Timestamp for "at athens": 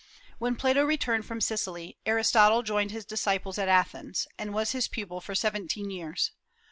3.59-4.27